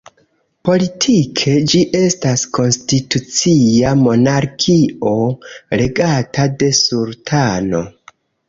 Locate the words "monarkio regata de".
4.01-6.75